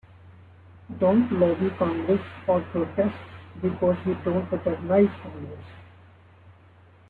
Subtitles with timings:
[0.97, 3.15] Don't lobby Congress or protest
[3.61, 5.65] because we don't recognize Congress!